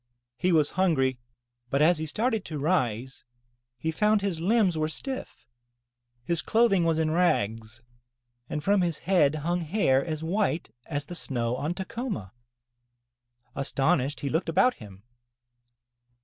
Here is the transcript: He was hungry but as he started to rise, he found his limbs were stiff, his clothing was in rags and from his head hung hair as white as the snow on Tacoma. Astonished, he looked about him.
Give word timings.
He 0.35 0.51
was 0.51 0.71
hungry 0.71 1.19
but 1.69 1.79
as 1.79 1.99
he 1.99 2.07
started 2.07 2.43
to 2.45 2.57
rise, 2.57 3.23
he 3.77 3.91
found 3.91 4.23
his 4.23 4.39
limbs 4.39 4.75
were 4.75 4.89
stiff, 4.89 5.45
his 6.23 6.41
clothing 6.41 6.85
was 6.85 6.97
in 6.97 7.11
rags 7.11 7.83
and 8.49 8.63
from 8.63 8.81
his 8.81 8.97
head 8.97 9.35
hung 9.35 9.61
hair 9.61 10.03
as 10.03 10.23
white 10.23 10.73
as 10.87 11.05
the 11.05 11.13
snow 11.13 11.55
on 11.55 11.75
Tacoma. 11.75 12.33
Astonished, 13.53 14.21
he 14.21 14.29
looked 14.29 14.49
about 14.49 14.73
him. 14.73 15.03